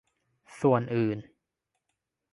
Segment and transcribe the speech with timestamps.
[0.59, 1.19] ส่วนอื่น